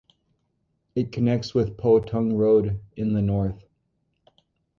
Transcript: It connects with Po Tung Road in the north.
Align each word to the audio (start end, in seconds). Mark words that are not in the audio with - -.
It 0.95 1.11
connects 1.11 1.53
with 1.53 1.77
Po 1.77 1.99
Tung 1.99 2.33
Road 2.33 2.79
in 2.97 3.13
the 3.13 3.21
north. 3.21 3.67